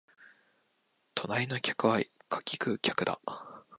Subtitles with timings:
[1.13, 3.21] 隣の客は柿食う客だ